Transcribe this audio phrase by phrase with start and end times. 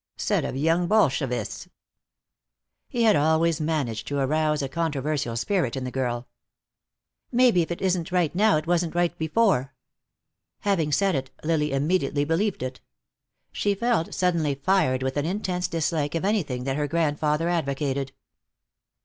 [0.17, 1.69] Set of young Bolshevists!"
[2.89, 6.27] He had always managed to arouse a controversial spirit in the girl.
[7.31, 9.75] "Maybe, if it isn't right now, it wasn't right before."
[10.61, 12.81] Having said it, Lily immediately believed it.
[13.51, 18.11] She felt suddenly fired with an intense dislike of anything that her grandfather advocated.